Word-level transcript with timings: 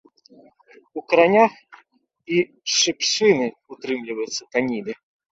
У 0.99 1.01
каранях 1.11 1.51
і 2.37 2.39
шыпшыны 2.75 3.47
ўтрымліваюцца 3.75 4.43
таніды. 4.57 4.97